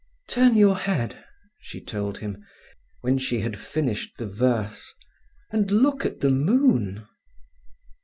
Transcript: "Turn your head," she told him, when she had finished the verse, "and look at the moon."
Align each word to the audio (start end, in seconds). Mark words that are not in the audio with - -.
"Turn 0.27 0.55
your 0.57 0.75
head," 0.79 1.23
she 1.59 1.79
told 1.79 2.17
him, 2.17 2.43
when 3.01 3.19
she 3.19 3.41
had 3.41 3.59
finished 3.59 4.17
the 4.17 4.25
verse, 4.25 4.95
"and 5.51 5.69
look 5.69 6.07
at 6.07 6.21
the 6.21 6.31
moon." 6.31 7.05